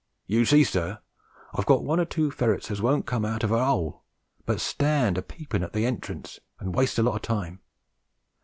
You 0.25 0.45
see, 0.45 0.63
sir, 0.63 0.97
I've 1.53 1.67
got 1.67 1.83
one 1.83 1.99
or 1.99 2.05
two 2.05 2.31
ferrets 2.31 2.71
as 2.71 2.81
won't 2.81 3.05
come 3.05 3.23
out 3.23 3.43
of 3.43 3.51
a 3.51 3.63
'ole, 3.63 4.01
but 4.47 4.59
stand 4.59 5.15
a 5.15 5.21
peeping 5.21 5.61
at 5.61 5.73
the 5.73 5.83
h 5.85 5.85
entrance 5.87 6.39
and 6.59 6.73
waste 6.73 6.97
a 6.97 7.03
lot 7.03 7.17
of 7.17 7.21
time. 7.21 7.59